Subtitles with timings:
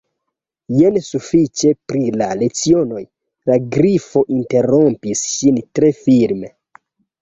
[0.77, 3.03] "Jen sufiĉe pri la lecionoj,"
[3.53, 6.57] la Grifo interrompis ŝin tre firme.